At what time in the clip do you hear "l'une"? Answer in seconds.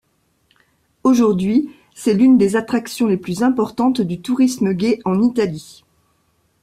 2.15-2.39